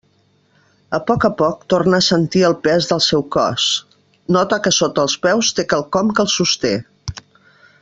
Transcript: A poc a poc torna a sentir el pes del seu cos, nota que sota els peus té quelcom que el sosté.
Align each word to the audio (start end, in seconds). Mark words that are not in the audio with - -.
A 0.97 0.99
poc 1.09 1.25
a 1.27 1.29
poc 1.41 1.59
torna 1.73 1.99
a 2.01 2.05
sentir 2.05 2.41
el 2.49 2.55
pes 2.63 2.87
del 2.93 3.03
seu 3.09 3.23
cos, 3.37 3.67
nota 4.39 4.59
que 4.69 4.73
sota 4.81 5.05
els 5.07 5.19
peus 5.27 5.53
té 5.61 5.67
quelcom 5.75 6.11
que 6.17 6.27
el 6.27 6.35
sosté. 6.39 6.75